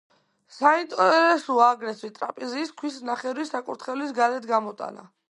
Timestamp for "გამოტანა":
4.55-5.07